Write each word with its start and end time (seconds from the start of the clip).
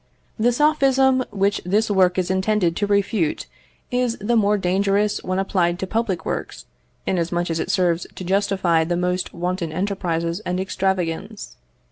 The 0.39 0.51
sophism 0.51 1.23
which 1.29 1.61
this 1.63 1.91
work 1.91 2.17
is 2.17 2.31
intended 2.31 2.75
to 2.75 2.87
refute 2.87 3.45
is 3.91 4.17
the 4.19 4.35
more 4.35 4.57
dangerous 4.57 5.23
when 5.23 5.37
applied 5.37 5.77
to 5.77 5.85
public 5.85 6.25
works, 6.25 6.65
inasmuch 7.05 7.51
as 7.51 7.59
it 7.59 7.69
serves 7.69 8.07
to 8.15 8.23
justify 8.23 8.83
the 8.83 8.97
most 8.97 9.31
wanton 9.31 9.71
enterprises 9.71 10.39
and 10.43 10.59
extravagance. 10.59 11.55